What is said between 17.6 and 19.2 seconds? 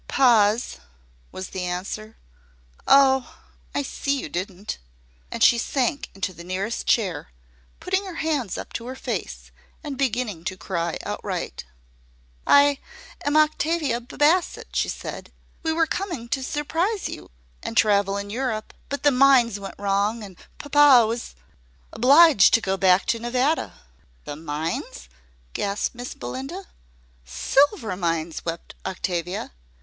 and travel in Europe; but the